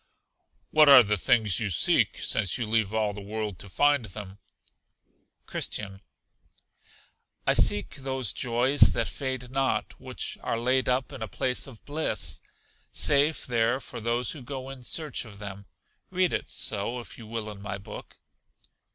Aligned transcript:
What 0.71 0.89
are 0.89 1.03
the 1.03 1.15
things 1.15 1.59
you 1.59 1.69
seek, 1.69 2.17
since 2.17 2.57
you 2.57 2.65
leave 2.65 2.91
all 2.91 3.13
the 3.13 3.21
world 3.21 3.59
to 3.59 3.69
find 3.69 4.05
them? 4.05 4.39
Christian. 5.45 6.01
I 7.45 7.53
seek 7.53 7.93
those 7.97 8.33
joys 8.33 8.79
that 8.93 9.07
fade 9.07 9.51
not, 9.51 9.93
which 10.01 10.39
are 10.41 10.57
laid 10.59 10.89
up 10.89 11.13
in 11.13 11.21
a 11.21 11.27
place 11.27 11.67
of 11.67 11.85
bliss 11.85 12.41
safe 12.91 13.45
there 13.45 13.79
for 13.79 13.99
those 14.01 14.31
who 14.31 14.41
go 14.41 14.71
in 14.71 14.81
search 14.81 15.23
of 15.23 15.37
them. 15.37 15.67
Read 16.09 16.33
it 16.33 16.49
so, 16.49 16.99
if 16.99 17.19
you 17.19 17.27
will, 17.27 17.51
in 17.51 17.61
my 17.61 17.77
book. 17.77 18.17